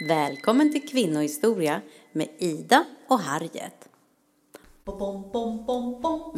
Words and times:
Välkommen 0.00 0.72
till 0.72 0.88
Kvinnohistoria 0.88 1.80
med 2.12 2.28
Ida 2.38 2.84
och 3.08 3.18
Harriet. 3.18 3.88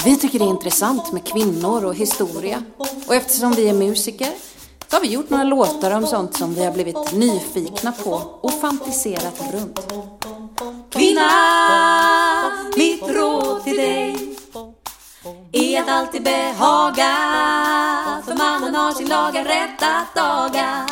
Vi 0.05 0.17
tycker 0.17 0.39
det 0.39 0.45
är 0.45 0.49
intressant 0.49 1.13
med 1.13 1.27
kvinnor 1.27 1.85
och 1.85 1.95
historia. 1.95 2.63
Och 3.07 3.15
eftersom 3.15 3.51
vi 3.51 3.69
är 3.69 3.73
musiker 3.73 4.33
så 4.87 4.95
har 4.95 5.01
vi 5.01 5.11
gjort 5.11 5.29
några 5.29 5.43
låtar 5.43 5.91
om 5.91 6.07
sånt 6.07 6.37
som 6.37 6.53
vi 6.53 6.65
har 6.65 6.73
blivit 6.73 7.13
nyfikna 7.13 7.91
på 7.91 8.11
och 8.41 8.53
fantiserat 8.53 9.53
runt. 9.53 9.93
Kvinna, 10.89 11.31
mitt 12.77 13.09
råd 13.09 13.63
till 13.63 13.77
dig 13.77 14.15
är 15.51 15.81
att 15.81 15.89
alltid 15.89 16.23
behaga 16.23 17.13
för 18.25 18.35
mannen 18.35 18.75
har 18.75 18.91
sin 18.91 19.09
laga 19.09 19.43
rätt 19.43 19.81
att 19.81 20.15
daga. 20.15 20.87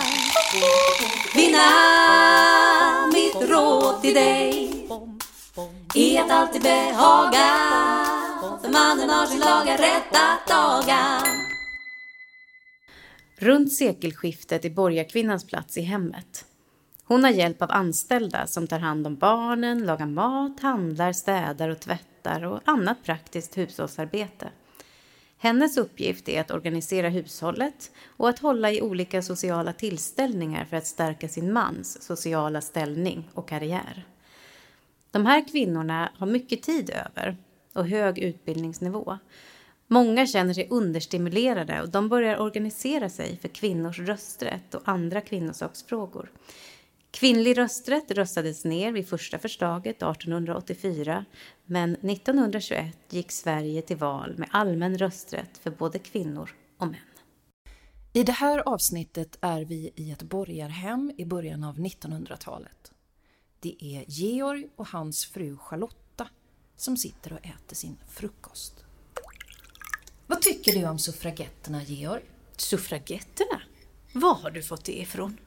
Kvinna, 1.33 2.18
är 6.59 6.91
behaga 6.91 7.49
för 8.61 8.69
mannen 8.69 9.09
har 9.09 9.25
sin 9.25 9.39
laga 9.39 9.73
rätt 9.73 10.11
att 10.11 10.47
daga. 10.47 11.23
Runt 13.37 13.73
sekelskiftet 13.73 14.65
är 14.65 14.69
borgarkvinnans 14.69 15.47
plats 15.47 15.77
i 15.77 15.81
hemmet. 15.81 16.45
Hon 17.03 17.23
har 17.23 17.31
hjälp 17.31 17.61
av 17.61 17.71
anställda 17.71 18.47
som 18.47 18.67
tar 18.67 18.79
hand 18.79 19.07
om 19.07 19.15
barnen, 19.15 19.85
lagar 19.85 20.05
mat, 20.05 20.59
handlar, 20.59 21.13
städar 21.13 21.69
och 21.69 21.79
tvättar 21.79 22.45
och 22.45 22.61
annat 22.65 23.03
praktiskt 23.03 23.57
hushållsarbete. 23.57 24.49
Hennes 25.37 25.77
uppgift 25.77 26.29
är 26.29 26.41
att 26.41 26.51
organisera 26.51 27.09
hushållet 27.09 27.91
och 28.17 28.29
att 28.29 28.39
hålla 28.39 28.71
i 28.71 28.81
olika 28.81 29.21
sociala 29.21 29.73
tillställningar 29.73 30.65
för 30.65 30.77
att 30.77 30.87
stärka 30.87 31.29
sin 31.29 31.53
mans 31.53 32.03
sociala 32.03 32.61
ställning 32.61 33.29
och 33.33 33.49
karriär. 33.49 34.05
De 35.11 35.25
här 35.25 35.47
kvinnorna 35.47 36.11
har 36.17 36.27
mycket 36.27 36.61
tid 36.61 36.89
över 36.89 37.37
och 37.73 37.87
hög 37.87 38.19
utbildningsnivå. 38.19 39.17
Många 39.87 40.27
känner 40.27 40.53
sig 40.53 40.67
understimulerade 40.69 41.81
och 41.81 41.89
de 41.89 42.09
börjar 42.09 42.39
organisera 42.39 43.09
sig 43.09 43.37
för 43.37 43.47
kvinnors 43.47 43.99
rösträtt 43.99 44.75
och 44.75 44.81
andra 44.85 45.21
kvinnosaksfrågor. 45.21 46.31
Kvinnlig 47.11 47.57
rösträtt 47.57 48.11
röstades 48.11 48.65
ner 48.65 48.91
vid 48.91 49.09
första 49.09 49.39
förslaget 49.39 49.95
1884 49.95 51.25
men 51.65 51.93
1921 51.93 52.97
gick 53.09 53.31
Sverige 53.31 53.81
till 53.81 53.97
val 53.97 54.35
med 54.37 54.49
allmän 54.51 54.97
rösträtt 54.97 55.57
för 55.57 55.71
både 55.71 55.99
kvinnor 55.99 56.49
och 56.77 56.87
män. 56.87 56.95
I 58.13 58.23
det 58.23 58.31
här 58.31 58.59
avsnittet 58.69 59.37
är 59.41 59.65
vi 59.65 59.91
i 59.95 60.11
ett 60.11 60.23
borgarhem 60.23 61.11
i 61.17 61.25
början 61.25 61.63
av 61.63 61.77
1900-talet. 61.77 62.91
Det 63.61 63.75
är 63.79 64.05
Georg 64.07 64.67
och 64.75 64.87
hans 64.87 65.25
fru 65.25 65.57
Charlotta 65.57 66.27
som 66.77 66.97
sitter 66.97 67.33
och 67.33 67.39
äter 67.39 67.75
sin 67.75 67.97
frukost. 68.09 68.73
Vad 70.27 70.41
tycker 70.41 70.71
du 70.71 70.87
om 70.87 70.99
suffragetterna, 70.99 71.83
Georg? 71.83 72.23
Suffragetterna? 72.57 73.61
Var 74.13 74.33
har 74.33 74.51
du 74.51 74.63
fått 74.63 74.85
det 74.85 74.99
ifrån? 74.99 75.37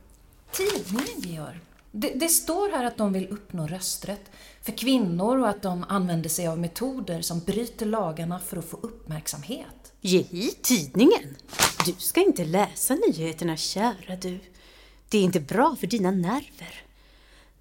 Tidningen, 0.53 1.21
Georg. 1.21 1.61
Det, 1.93 2.13
det, 2.15 2.29
står 2.29 2.71
här 2.71 2.85
att 2.85 2.97
de 2.97 3.13
vill 3.13 3.29
uppnå 3.29 3.67
rösträtt 3.67 4.31
för 4.63 4.73
kvinnor 4.73 5.39
och 5.39 5.49
att 5.49 5.63
de 5.63 5.85
använder 5.89 6.29
sig 6.29 6.47
av 6.47 6.59
metoder 6.59 7.23
som 7.23 7.41
bryter 7.41 7.87
lagarna 7.87 8.39
för 8.39 8.57
att 8.57 8.65
få 8.65 8.77
uppmärksamhet. 8.77 9.93
Ge 10.01 10.23
hit 10.23 10.63
tidningen! 10.63 11.37
Du 11.87 11.93
ska 11.99 12.21
inte 12.21 12.45
läsa 12.45 12.95
nyheterna, 12.95 13.57
kära 13.57 14.17
du. 14.21 14.41
Det 15.09 15.19
är 15.19 15.23
inte 15.23 15.41
bra 15.41 15.77
för 15.81 15.87
dina 15.87 16.11
nerver. 16.11 16.83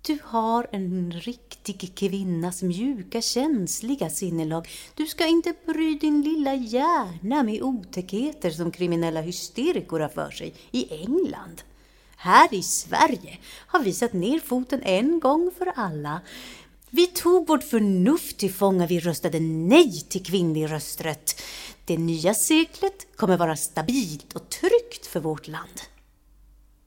Du 0.03 0.17
har 0.23 0.67
en 0.71 1.11
riktig 1.11 1.95
kvinnas 1.95 2.63
mjuka, 2.63 3.21
känsliga 3.21 4.09
sinnelag. 4.09 4.69
Du 4.95 5.05
ska 5.05 5.27
inte 5.27 5.53
bry 5.65 5.97
din 5.97 6.21
lilla 6.21 6.55
hjärna 6.55 7.43
med 7.43 7.61
otäckheter 7.61 8.51
som 8.51 8.71
kriminella 8.71 9.21
hysterikor 9.21 9.99
har 9.99 10.09
för 10.09 10.31
sig 10.31 10.53
i 10.71 11.01
England. 11.01 11.61
Här 12.15 12.53
i 12.53 12.63
Sverige 12.63 13.37
har 13.67 13.79
vi 13.79 13.93
satt 13.93 14.13
ner 14.13 14.39
foten 14.39 14.81
en 14.83 15.19
gång 15.19 15.51
för 15.57 15.73
alla. 15.75 16.21
Vi 16.89 17.07
tog 17.07 17.47
vårt 17.47 17.63
förnuft 17.63 18.37
till 18.37 18.53
fånga, 18.53 18.87
vi 18.87 18.99
röstade 18.99 19.39
nej 19.39 20.01
till 20.09 20.25
kvinnlig 20.25 20.71
rösträtt. 20.71 21.41
Det 21.85 21.97
nya 21.97 22.33
seklet 22.33 23.07
kommer 23.15 23.37
vara 23.37 23.55
stabilt 23.55 24.33
och 24.33 24.49
tryggt 24.49 25.07
för 25.07 25.19
vårt 25.19 25.47
land. 25.47 25.81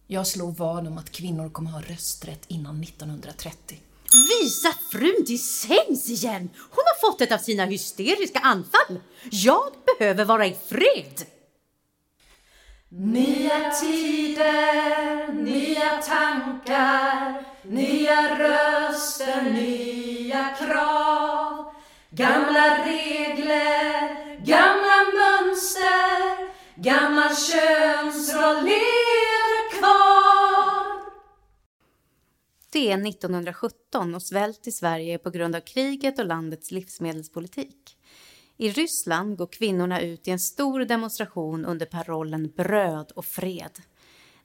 Jag 0.06 0.26
slog 0.26 0.56
vad 0.56 0.86
om 0.86 0.98
att 0.98 1.12
kvinnor 1.12 1.50
kommer 1.50 1.70
ha 1.70 1.80
rösträtt 1.80 2.44
innan 2.48 2.82
1930. 2.82 3.80
Visa 4.28 4.72
frun 4.90 5.24
till 5.26 5.44
sängs 5.44 6.10
igen! 6.10 6.50
Hon 6.70 6.84
har 6.84 7.10
fått 7.10 7.20
ett 7.20 7.32
av 7.32 7.38
sina 7.38 7.64
hysteriska 7.64 8.38
anfall. 8.38 9.00
Jag 9.30 9.72
behöver 9.98 10.24
vara 10.24 10.46
i 10.46 10.56
fred. 10.68 11.26
Nya 12.88 13.70
tider, 13.70 15.32
nya 15.32 16.02
tankar, 16.02 17.44
nya 17.62 18.38
röster, 18.38 19.42
nya 19.42 20.54
krav. 20.58 21.74
Gamla 22.10 22.84
regler, 22.86 24.38
gamla 24.44 25.04
mönster, 25.18 26.50
gammal 26.76 27.36
könsroll 27.36 28.64
Det 32.74 32.90
är 32.90 33.08
1917 33.08 34.14
och 34.14 34.22
svält 34.22 34.66
i 34.66 34.72
Sverige 34.72 35.18
på 35.18 35.30
grund 35.30 35.56
av 35.56 35.60
kriget 35.60 36.18
och 36.18 36.26
landets 36.26 36.70
livsmedelspolitik. 36.70 37.96
I 38.56 38.70
Ryssland 38.70 39.36
går 39.36 39.46
kvinnorna 39.46 40.00
ut 40.00 40.28
i 40.28 40.30
en 40.30 40.38
stor 40.38 40.80
demonstration 40.80 41.64
under 41.64 41.86
parollen 41.86 42.52
bröd 42.56 43.12
och 43.14 43.24
fred. 43.24 43.70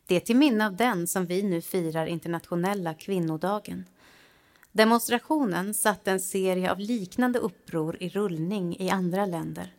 Det 0.05 0.15
är 0.15 0.19
till 0.19 0.35
minne 0.35 0.65
av 0.65 0.75
den 0.75 1.07
som 1.07 1.25
vi 1.25 1.43
nu 1.43 1.61
firar 1.61 2.05
internationella 2.05 2.93
kvinnodagen. 2.93 3.85
Demonstrationen 4.71 5.73
satte 5.73 6.11
en 6.11 6.19
serie 6.19 6.71
av 6.71 6.79
liknande 6.79 7.39
uppror 7.39 7.97
i 7.99 8.09
rullning 8.09 8.77
i 8.79 8.89
andra 8.89 9.25
länder. 9.25 9.73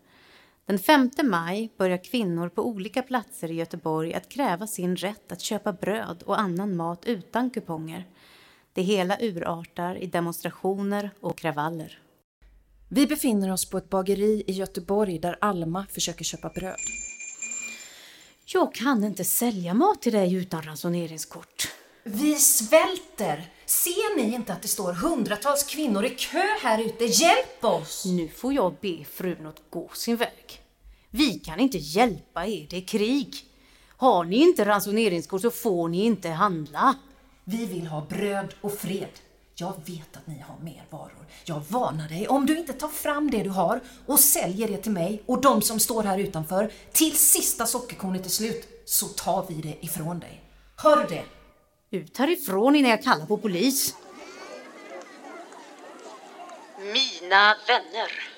Den 0.66 0.78
5 0.78 1.10
maj 1.22 1.72
börjar 1.76 2.04
kvinnor 2.04 2.48
på 2.48 2.66
olika 2.66 3.02
platser 3.02 3.50
i 3.50 3.54
Göteborg 3.54 4.14
att 4.14 4.28
kräva 4.28 4.66
sin 4.66 4.96
rätt 4.96 5.32
att 5.32 5.40
köpa 5.40 5.72
bröd 5.72 6.22
och 6.26 6.40
annan 6.40 6.76
mat 6.76 7.04
utan 7.04 7.50
kuponger. 7.50 8.06
Det 8.80 8.84
hela 8.84 9.16
urartar 9.20 9.96
i 9.96 10.06
demonstrationer 10.06 11.10
och 11.20 11.38
kravaller. 11.38 11.98
Vi 12.88 13.06
befinner 13.06 13.52
oss 13.52 13.70
på 13.70 13.78
ett 13.78 13.90
bageri 13.90 14.44
i 14.46 14.52
Göteborg 14.52 15.18
där 15.18 15.38
Alma 15.40 15.86
försöker 15.90 16.24
köpa 16.24 16.48
bröd. 16.48 16.76
Jag 18.44 18.74
kan 18.74 19.04
inte 19.04 19.24
sälja 19.24 19.74
mat 19.74 20.02
till 20.02 20.12
dig 20.12 20.34
utan 20.34 20.62
ransoneringskort. 20.62 21.68
Vi 22.04 22.34
svälter! 22.34 23.48
Ser 23.66 24.16
ni 24.16 24.34
inte 24.34 24.52
att 24.52 24.62
det 24.62 24.68
står 24.68 24.92
hundratals 24.92 25.62
kvinnor 25.64 26.04
i 26.04 26.10
kö 26.10 26.42
här 26.62 26.84
ute? 26.84 27.04
Hjälp 27.04 27.64
oss! 27.64 28.04
Nu 28.04 28.28
får 28.28 28.52
jag 28.52 28.74
be 28.80 29.04
frun 29.04 29.46
att 29.46 29.62
gå 29.70 29.90
sin 29.94 30.16
väg. 30.16 30.62
Vi 31.10 31.38
kan 31.38 31.60
inte 31.60 31.78
hjälpa 31.78 32.46
er, 32.46 32.66
det 32.70 32.76
är 32.76 32.86
krig. 32.86 33.34
Har 33.96 34.24
ni 34.24 34.36
inte 34.36 34.64
ransoneringskort 34.64 35.42
så 35.42 35.50
får 35.50 35.88
ni 35.88 36.04
inte 36.04 36.28
handla. 36.28 36.94
Vi 37.50 37.66
vill 37.66 37.86
ha 37.86 38.00
bröd 38.00 38.54
och 38.60 38.78
fred. 38.78 39.08
Jag 39.54 39.74
vet 39.86 40.16
att 40.16 40.26
ni 40.26 40.38
har 40.38 40.58
mer 40.58 40.84
varor. 40.90 41.26
Jag 41.44 41.60
varnar 41.68 42.08
dig, 42.08 42.28
om 42.28 42.46
du 42.46 42.58
inte 42.58 42.72
tar 42.72 42.88
fram 42.88 43.30
det 43.30 43.42
du 43.42 43.50
har 43.50 43.80
och 44.06 44.20
säljer 44.20 44.68
det 44.68 44.76
till 44.76 44.92
mig 44.92 45.22
och 45.26 45.40
de 45.40 45.62
som 45.62 45.80
står 45.80 46.02
här 46.02 46.18
utanför 46.18 46.72
till 46.92 47.16
sista 47.16 47.66
sockerkornet 47.66 48.26
är 48.26 48.30
slut, 48.30 48.68
så 48.84 49.06
tar 49.06 49.46
vi 49.48 49.54
det 49.54 49.84
ifrån 49.84 50.18
dig. 50.18 50.44
Hör 50.76 50.96
du 50.96 51.14
det? 51.14 51.24
Ut 51.96 52.18
härifrån 52.18 52.76
innan 52.76 52.90
jag 52.90 53.02
kallar 53.02 53.26
på 53.26 53.36
polis. 53.36 53.94
Mina 56.78 57.56
vänner. 57.66 58.29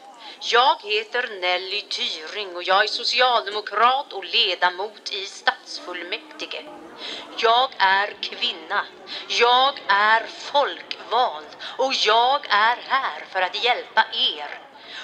Jag 0.45 0.77
heter 0.83 1.41
Nelly 1.41 1.81
Tyring 1.81 2.57
och 2.57 2.63
jag 2.63 2.85
är 2.85 2.89
socialdemokrat 2.89 4.13
och 4.13 4.25
ledamot 4.25 5.13
i 5.13 5.27
stadsfullmäktige. 5.27 6.65
Jag 7.39 7.71
är 7.79 8.17
kvinna. 8.23 8.85
Jag 9.29 9.75
är 9.89 10.27
folkvald 10.27 11.57
och 11.79 11.93
jag 11.95 12.47
är 12.49 12.77
här 12.77 13.25
för 13.33 13.43
att 13.43 13.65
hjälpa 13.65 14.05
er. 14.13 14.61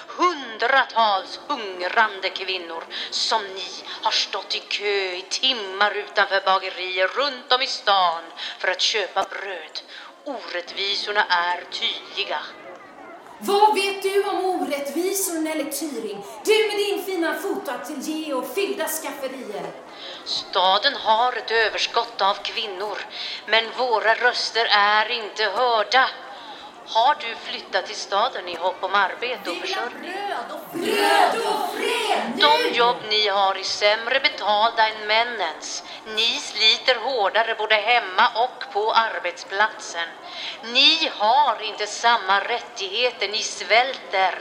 Hundratals 0.07 1.39
hungrande 1.47 2.29
kvinnor 2.29 2.83
som 3.11 3.43
ni 3.43 3.69
har 4.01 4.11
stått 4.11 4.55
i 4.55 4.59
kö 4.59 5.13
i 5.13 5.25
timmar 5.29 5.91
utanför 5.91 6.41
bagerier 6.45 7.07
runt 7.07 7.51
om 7.51 7.61
i 7.61 7.67
stan 7.67 8.23
för 8.59 8.67
att 8.67 8.81
köpa 8.81 9.23
bröd. 9.23 9.81
Orättvisorna 10.25 11.25
är 11.25 11.63
tydliga. 11.71 12.39
Vad 13.41 13.75
vet 13.75 14.03
du 14.03 14.23
om 14.23 14.45
orättvisor, 14.45 15.39
Nelly 15.41 15.71
Tyring? 15.71 16.23
Du 16.45 16.67
med 16.67 16.77
din 16.77 17.03
fina 17.03 17.33
fotoateljé 17.33 18.33
och 18.33 18.53
fyllda 18.55 18.87
skafferier. 18.87 19.71
Staden 20.25 20.93
har 20.93 21.33
ett 21.33 21.51
överskott 21.51 22.21
av 22.21 22.33
kvinnor, 22.33 22.97
men 23.47 23.63
våra 23.77 24.13
röster 24.13 24.67
är 24.71 25.11
inte 25.11 25.43
hörda. 25.43 26.09
Har 26.91 27.15
du 27.15 27.35
flyttat 27.35 27.85
till 27.85 27.95
staden 27.95 28.47
i 28.47 28.55
hopp 28.55 28.83
om 28.83 28.95
arbete 28.95 29.49
och 29.49 29.57
försörjning? 29.57 30.11
Bröd 30.11 30.51
och 30.51 31.73
fred! 31.73 32.31
De 32.35 32.77
jobb 32.77 32.95
ni 33.09 33.27
har 33.27 33.55
är 33.55 33.63
sämre 33.63 34.19
betalda 34.19 34.89
än 34.89 35.07
männens. 35.07 35.83
Ni 36.05 36.39
sliter 36.39 36.95
hårdare 36.95 37.55
både 37.55 37.75
hemma 37.75 38.29
och 38.35 38.73
på 38.73 38.91
arbetsplatsen. 38.91 40.07
Ni 40.63 41.11
har 41.17 41.61
inte 41.63 41.87
samma 41.87 42.39
rättigheter, 42.39 43.27
ni 43.27 43.37
svälter. 43.43 44.39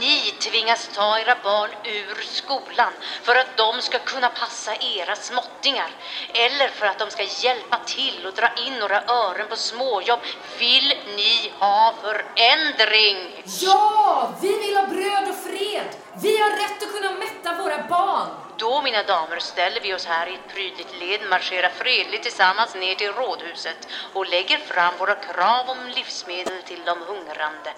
Ni 0.00 0.34
tvingas 0.38 0.88
ta 0.94 1.18
era 1.18 1.36
barn 1.42 1.70
ur 1.84 2.22
skolan 2.22 2.92
för 3.22 3.36
att 3.36 3.56
de 3.56 3.82
ska 3.82 3.98
kunna 3.98 4.28
passa 4.28 4.74
era 4.76 5.16
småttingar 5.16 5.90
eller 6.34 6.68
för 6.68 6.86
att 6.86 6.98
de 6.98 7.10
ska 7.10 7.22
hjälpa 7.22 7.78
till 7.78 8.26
och 8.26 8.34
dra 8.34 8.48
in 8.66 8.78
några 8.78 9.02
ören 9.02 9.48
på 9.48 9.56
småjobb. 9.56 10.20
Vill 10.58 10.94
ni 11.16 11.52
ha 11.58 11.94
förändring? 12.02 13.42
Ja, 13.60 14.34
vi 14.42 14.58
vill 14.58 14.76
ha 14.76 14.86
bröd 14.86 15.28
och 15.28 15.50
fred. 15.50 15.96
Vi 16.22 16.38
har 16.38 16.50
rätt 16.50 16.82
att 16.82 16.92
kunna 16.92 17.10
mätta 17.10 17.54
våra 17.54 17.82
barn. 17.82 18.28
Då, 18.56 18.82
mina 18.82 19.02
damer, 19.02 19.38
ställer 19.38 19.80
vi 19.80 19.94
oss 19.94 20.06
här 20.06 20.26
i 20.26 20.34
ett 20.34 20.54
prydligt 20.54 21.00
led, 21.00 21.20
marscherar 21.30 21.68
fredligt 21.68 22.22
tillsammans 22.22 22.74
ner 22.74 22.94
till 22.94 23.12
rådhuset 23.12 23.88
och 24.12 24.26
lägger 24.26 24.58
fram 24.58 24.94
våra 24.98 25.14
krav 25.14 25.70
om 25.70 25.88
livsmedel 25.88 26.62
till 26.62 26.80
de 26.84 26.98
hungrande. 27.00 27.72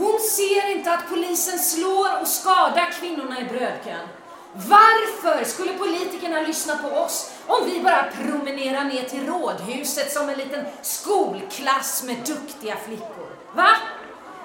Hon 0.00 0.20
ser 0.20 0.76
inte 0.76 0.92
att 0.92 1.08
polisen 1.08 1.58
slår 1.58 2.20
och 2.20 2.28
skadar 2.28 2.92
kvinnorna 3.00 3.40
i 3.40 3.44
brödkön. 3.44 4.08
Varför 4.52 5.44
skulle 5.44 5.72
politikerna 5.72 6.40
lyssna 6.40 6.76
på 6.76 6.88
oss 6.88 7.30
om 7.46 7.70
vi 7.70 7.80
bara 7.80 8.04
promenerar 8.22 8.84
ner 8.84 9.02
till 9.02 9.26
rådhuset 9.26 10.12
som 10.12 10.28
en 10.28 10.38
liten 10.38 10.64
skolklass 10.82 12.02
med 12.02 12.16
duktiga 12.16 12.76
flickor? 12.76 13.28
Va? 13.54 13.68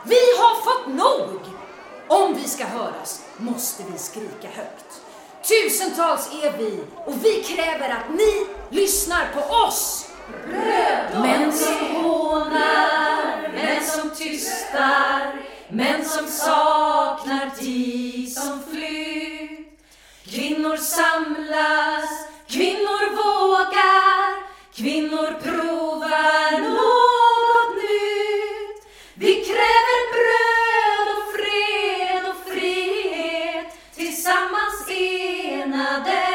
Vi 0.04 0.20
har 0.38 0.62
fått 0.62 0.88
nog! 0.88 1.40
Om 2.08 2.34
vi 2.34 2.48
ska 2.48 2.66
höras 2.66 3.22
måste 3.38 3.84
vi 3.92 3.98
skrika 3.98 4.48
högt. 4.48 5.02
Tusentals 5.48 6.30
är 6.44 6.58
vi 6.58 6.84
och 7.06 7.26
vi 7.26 7.44
kräver 7.44 7.90
att 7.90 8.10
ni 8.10 8.48
lyssnar 8.70 9.28
på 9.34 9.56
oss! 9.68 10.05
Män 11.22 11.52
som 11.52 11.96
hånar, 11.96 13.54
män 13.54 13.84
som 13.84 14.10
tystar, 14.10 15.34
män 15.70 16.06
som 16.06 16.28
saknar 16.28 17.50
tid 17.60 18.34
som 18.34 18.64
flytt. 18.72 19.80
Kvinnor 20.26 20.78
samlas, 20.78 22.10
kvinnor 22.48 23.16
vågar, 23.16 24.44
kvinnor 24.76 25.40
provar 25.42 26.52
något 26.60 27.76
nytt. 27.76 28.88
Vi 29.16 29.36
kräver 29.46 30.02
bröd 30.14 31.08
och 31.18 31.24
fred 31.36 32.24
och 32.30 32.54
frihet, 32.54 33.96
tillsammans 33.96 34.90
enade 34.90 36.35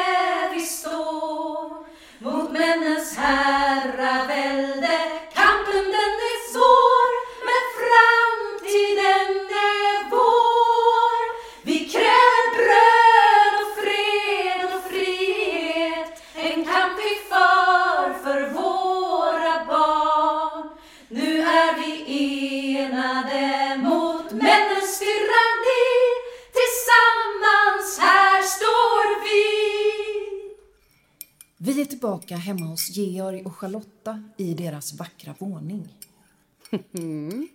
tillbaka 32.00 32.37
hemma 32.37 32.67
hos 32.67 32.91
Georg 32.91 33.43
och 33.44 33.56
Charlotta 33.56 34.23
i 34.37 34.55
deras 34.55 34.93
vackra 34.93 35.35
våning. 35.38 35.88
Mm. 36.99 37.49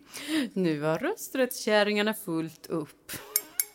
Nu 0.54 0.82
har 0.82 0.98
rösträttskärringarna 0.98 2.14
fullt 2.14 2.68
upp. 2.68 3.12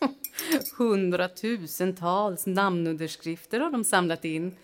Hundratusentals 0.78 2.46
namnunderskrifter 2.46 3.60
har 3.60 3.70
de 3.70 3.84
samlat 3.84 4.24
in. 4.24 4.56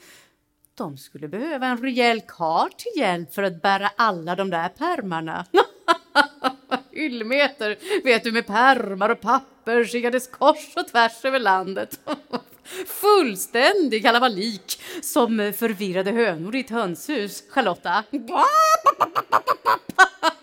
De 0.75 0.97
skulle 0.97 1.29
behöva 1.29 1.67
en 1.67 1.83
rejäl 1.83 2.21
kar 2.21 2.69
till 2.69 3.03
hjälp 3.03 3.35
för 3.35 3.43
att 3.43 3.63
bära 3.63 3.91
alla 3.97 4.37
de 4.37 4.51
där 4.51 4.69
pärmarna. 4.69 5.47
Hyllmeter, 6.93 7.79
vet 8.05 8.25
du, 8.25 8.33
med 8.33 8.47
pärmar 8.47 9.09
och 9.09 9.21
papper 9.21 9.85
skickades 9.85 10.29
kors 10.29 10.73
och 10.77 10.89
tvärs 10.89 11.25
över 11.25 11.39
landet. 11.39 12.01
Fullständig 12.87 14.03
kalabalik 14.03 14.81
som 15.03 15.53
förvirrade 15.57 16.11
hönor 16.11 16.57
i 16.57 16.61
ett 16.61 16.71
hönshus, 16.71 17.43
Charlotta. 17.51 18.05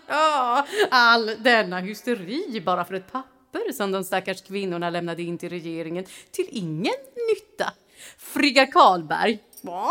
Ja, 0.08 0.66
all 0.90 1.30
denna 1.38 1.80
hysteri 1.80 2.60
bara 2.60 2.84
för 2.84 2.94
ett 2.94 3.12
papper 3.12 3.72
som 3.72 3.92
de 3.92 4.04
stackars 4.04 4.42
kvinnorna 4.42 4.90
lämnade 4.90 5.22
in 5.22 5.38
till 5.38 5.48
regeringen 5.48 6.04
till 6.30 6.48
ingen 6.50 6.94
nytta. 7.28 7.72
Frigga 8.18 8.66
Karlberg. 8.66 9.38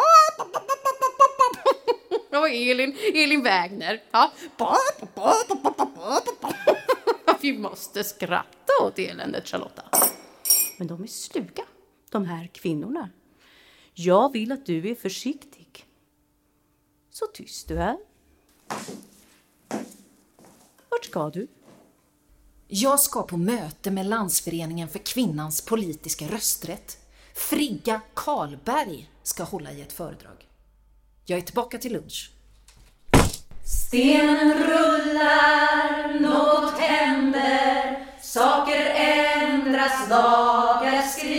Och 2.32 2.50
Elin, 2.50 2.98
Elin 3.14 3.44
Wägner. 3.44 4.02
Ja. 4.12 4.32
Vi 7.42 7.58
måste 7.58 8.04
skratta 8.04 8.74
åt 8.84 9.00
eländet, 9.00 9.48
Charlotta. 9.48 9.84
Men 10.78 10.88
de 10.88 11.04
är 11.04 11.08
sluga, 11.08 11.63
de 12.14 12.26
här 12.26 12.48
kvinnorna. 12.48 13.10
Jag 13.94 14.32
vill 14.32 14.52
att 14.52 14.66
du 14.66 14.90
är 14.90 14.96
försiktig. 14.96 15.86
Så 17.12 17.26
tyst 17.34 17.68
du 17.68 17.78
är. 17.78 17.98
Vart 20.90 21.06
ska 21.06 21.30
du? 21.30 21.48
Jag 22.68 23.00
ska 23.00 23.24
på 23.24 23.38
möte 23.38 23.92
med 23.92 24.06
Landsföreningen 24.06 24.88
för 24.88 25.00
kvinnans 25.00 25.66
politiska 25.66 26.28
rösträtt. 26.28 26.98
Frigga 27.36 28.02
Karlberg 28.14 29.10
ska 29.24 29.44
hålla 29.44 29.72
i 29.72 29.82
ett 29.82 29.94
föredrag. 29.94 30.48
Jag 31.26 31.40
är 31.40 31.44
tillbaka 31.44 31.78
till 31.78 31.94
lunch. 31.94 32.32
Stenen 33.66 34.54
rullar, 34.54 36.20
något 36.20 36.80
händer, 36.80 38.08
saker 38.22 38.86
ändras, 38.96 40.10
lagar 40.10 41.02
skrivs. 41.02 41.33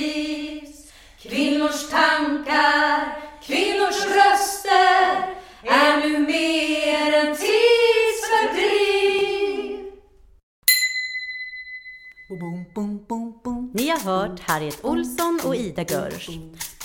Ni 13.85 13.91
har 13.91 13.99
hört 13.99 14.41
Harriet 14.41 14.85
Olsson 14.85 15.41
och 15.45 15.57
Ida 15.57 15.83
Görsch. 15.83 16.31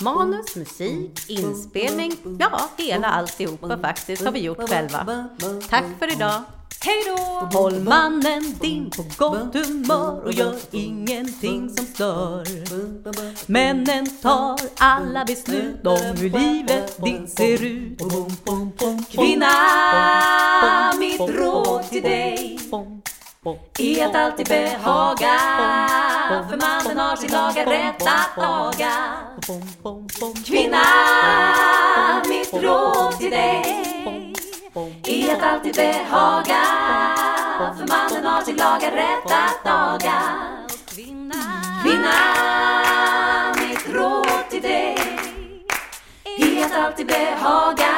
Manus, 0.00 0.56
musik, 0.56 1.30
inspelning, 1.30 2.12
ja, 2.38 2.68
hela 2.76 3.08
alltihopa 3.08 3.78
faktiskt 3.78 4.24
har 4.24 4.32
vi 4.32 4.40
gjort 4.40 4.68
själva. 4.68 5.28
Tack 5.68 5.84
för 5.98 6.12
idag! 6.12 6.42
Hej 6.84 7.02
då! 7.06 7.48
Håll 7.58 7.80
mannen 7.80 8.54
din 8.60 8.90
på 8.90 9.04
gott 9.18 9.54
humör 9.54 10.24
och 10.24 10.32
gör 10.32 10.56
ingenting 10.70 11.70
som 11.70 11.86
stör. 11.86 12.46
Männen 13.52 14.06
tar 14.22 14.60
alla 14.78 15.24
beslut 15.24 15.86
om 15.86 16.00
hur 16.18 16.30
livet 16.30 17.04
ditt 17.04 17.30
ser 17.30 17.64
ut. 17.64 18.02
Kvinna, 19.10 19.52
mitt 20.98 21.20
råd 21.20 21.90
till 21.90 22.02
dig 22.02 22.29
i 23.78 24.02
att 24.02 24.14
alltid 24.14 24.48
behaga 24.48 25.38
För 26.28 26.56
mannen 26.56 26.98
har 26.98 27.16
sin 27.16 27.30
laga 27.30 27.66
rätt 27.66 28.02
att 28.02 28.36
laga. 28.36 28.92
Kvinna, 30.46 30.82
mitt 32.28 32.62
råd 32.62 33.18
till 33.18 33.30
dig. 33.30 33.82
I 35.06 35.30
att 35.30 35.42
alltid 35.42 35.74
behaga 35.74 36.62
För 37.78 37.86
mannen 37.88 38.26
har 38.26 38.42
sin 38.42 38.56
laga 38.56 38.90
rätt 38.90 39.26
att 39.26 39.64
laga. 39.64 40.22
Kvinna, 41.82 42.14
mitt 43.60 43.94
råd 43.94 44.50
till 44.50 44.62
dig. 44.62 44.96
I 46.38 46.62
att 46.62 46.76
alltid 46.76 47.06
behaga 47.06 47.94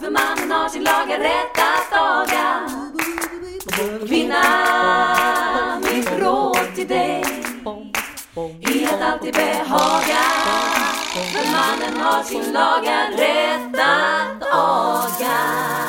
För 0.00 0.10
mannen 0.10 0.52
har 0.52 0.68
sin 0.68 0.84
laga 0.84 1.18
rätt 1.18 1.58
att 1.58 1.96
laga. 1.96 2.87
Kvinna, 3.78 4.42
mitt 5.82 6.10
råd 6.20 6.74
till 6.74 6.88
dig. 6.88 7.24
Är 8.60 8.94
att 8.94 9.02
alltid 9.02 9.34
behaga. 9.34 10.24
För 11.32 11.52
mannen 11.52 12.00
har 12.00 12.22
sin 12.22 12.52
laga 12.52 13.10
rätt 13.10 13.74
att 13.74 14.42
aga. 14.52 15.87